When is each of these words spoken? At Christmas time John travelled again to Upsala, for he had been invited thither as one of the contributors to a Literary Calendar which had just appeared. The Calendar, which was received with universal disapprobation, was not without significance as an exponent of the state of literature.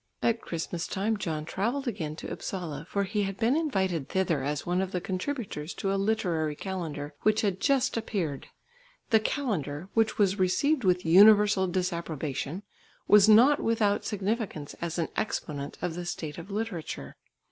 At 0.23 0.41
Christmas 0.41 0.87
time 0.87 1.15
John 1.17 1.45
travelled 1.45 1.87
again 1.87 2.15
to 2.15 2.31
Upsala, 2.33 2.87
for 2.89 3.03
he 3.03 3.21
had 3.21 3.37
been 3.37 3.55
invited 3.55 4.09
thither 4.09 4.41
as 4.43 4.65
one 4.65 4.81
of 4.81 4.93
the 4.93 4.99
contributors 4.99 5.75
to 5.75 5.93
a 5.93 5.95
Literary 5.95 6.55
Calendar 6.55 7.13
which 7.21 7.41
had 7.41 7.59
just 7.59 7.95
appeared. 7.95 8.47
The 9.11 9.19
Calendar, 9.19 9.89
which 9.93 10.17
was 10.17 10.39
received 10.39 10.83
with 10.83 11.05
universal 11.05 11.67
disapprobation, 11.67 12.63
was 13.07 13.29
not 13.29 13.59
without 13.61 14.03
significance 14.03 14.73
as 14.81 14.97
an 14.97 15.09
exponent 15.15 15.77
of 15.83 15.93
the 15.93 16.07
state 16.07 16.39
of 16.39 16.49
literature. 16.49 17.15